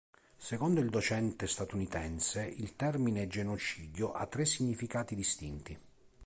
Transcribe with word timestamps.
Secondo 0.39 0.79
il 0.81 0.89
docente 0.89 1.45
statunitense, 1.45 2.43
il 2.43 2.75
termine 2.75 3.27
genocidio 3.27 4.13
ha 4.13 4.25
tre 4.25 4.45
significati 4.45 5.13
distinti. 5.13 5.77